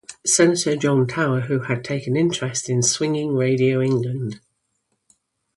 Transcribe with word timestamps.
Senator 0.25 0.75
John 0.75 1.05
Tower 1.05 1.41
who 1.41 1.59
had 1.59 1.83
taken 1.83 2.17
interest 2.17 2.71
in 2.71 2.81
Swinging 2.81 3.35
Radio 3.35 3.83
England. 3.83 4.39